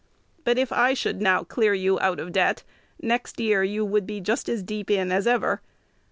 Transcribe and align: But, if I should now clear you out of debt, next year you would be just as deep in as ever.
But, 0.43 0.57
if 0.57 0.71
I 0.71 0.95
should 0.95 1.21
now 1.21 1.43
clear 1.43 1.75
you 1.75 1.99
out 1.99 2.19
of 2.19 2.31
debt, 2.31 2.63
next 3.03 3.39
year 3.39 3.63
you 3.63 3.85
would 3.85 4.07
be 4.07 4.19
just 4.19 4.49
as 4.49 4.63
deep 4.63 4.89
in 4.89 5.11
as 5.11 5.27
ever. 5.27 5.61